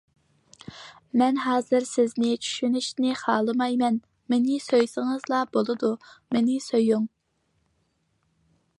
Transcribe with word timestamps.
-مەن 1.21 1.35
ھازىر 1.41 1.85
سىزنى 1.89 2.31
چۈشىنىشنى 2.45 3.13
خالىمايمەن، 3.19 4.01
مېنى 4.35 4.57
سۆيسىڭىزلا 4.71 5.45
بولدى! 5.57 5.95
مېنى 6.37 6.59
سۆيۈڭ! 6.71 7.09